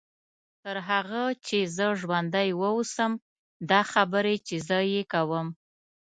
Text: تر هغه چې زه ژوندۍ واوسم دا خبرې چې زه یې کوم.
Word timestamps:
تر 0.63 0.75
هغه 0.89 1.23
چې 1.45 1.57
زه 1.75 1.87
ژوندۍ 1.99 2.49
واوسم 2.59 3.11
دا 3.69 3.81
خبرې 3.93 4.35
چې 4.47 4.55
زه 4.67 4.77
یې 4.93 5.01
کوم. 5.13 5.47